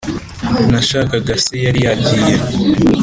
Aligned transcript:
nashakaga 0.71 1.33
se 1.45 1.53
yari 1.65 1.79
yagiye 1.87 2.35